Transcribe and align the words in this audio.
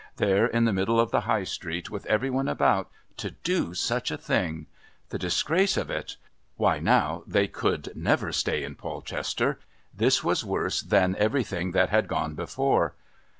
There 0.17 0.47
in 0.47 0.65
the 0.65 0.73
middle 0.73 0.99
of 0.99 1.11
the 1.11 1.21
High 1.21 1.43
Street, 1.43 1.91
with 1.91 2.07
every 2.07 2.31
one 2.31 2.47
about, 2.47 2.89
to 3.17 3.29
do 3.29 3.75
such 3.75 4.09
a 4.09 4.17
thing! 4.17 4.65
The 5.09 5.19
disgrace 5.19 5.77
of 5.77 5.91
it! 5.91 6.17
Why, 6.57 6.79
now, 6.79 7.21
they 7.27 7.47
could 7.47 7.95
never 7.95 8.31
stay 8.31 8.63
in 8.63 8.73
Polchester.... 8.73 9.59
This 9.95 10.23
was 10.23 10.43
worse 10.43 10.81
than 10.81 11.15
everything 11.19 11.73
that 11.73 11.89
had 11.89 12.07
gone 12.07 12.33
before. 12.33 12.95